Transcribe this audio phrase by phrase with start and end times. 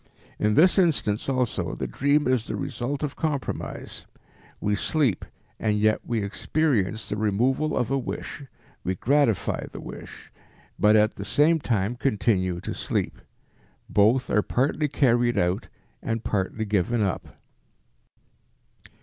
[0.39, 4.07] In this instance also the dream is the result of compromise.
[4.59, 5.23] We sleep,
[5.59, 8.41] and yet we experience the removal of a wish;
[8.83, 10.31] we gratify the wish,
[10.79, 13.21] but at the same time continue to sleep.
[13.87, 15.67] Both are partly carried out
[16.01, 17.35] and partly given up.